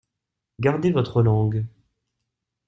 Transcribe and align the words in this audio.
Gardez 0.59 0.89
votre 0.91 1.21
langue. 1.21 1.63